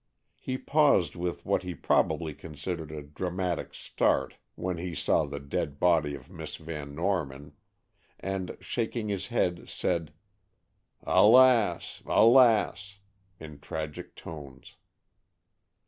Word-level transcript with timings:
He 0.39 0.57
paused 0.57 1.15
with 1.15 1.45
what 1.45 1.61
he 1.61 1.75
probably 1.75 2.33
considered 2.33 2.89
a 2.91 3.03
dramatic 3.03 3.75
start 3.75 4.37
when 4.55 4.79
he 4.79 4.95
saw 4.95 5.25
the 5.27 5.39
dead 5.39 5.79
body 5.79 6.15
of 6.15 6.27
Miss 6.27 6.55
Van 6.55 6.95
Norman, 6.95 7.53
and, 8.19 8.57
shaking 8.59 9.09
his 9.09 9.27
head, 9.27 9.69
said, 9.69 10.11
"Alas! 11.03 12.01
Alas!" 12.07 12.97
in 13.39 13.59
tragic 13.59 14.15
tones. 14.15 14.75